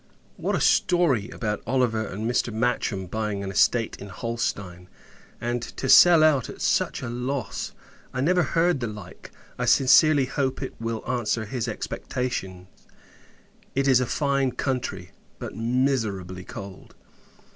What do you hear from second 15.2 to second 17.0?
but miserably cold.